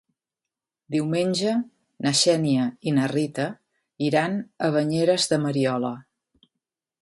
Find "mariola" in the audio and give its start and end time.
5.47-5.93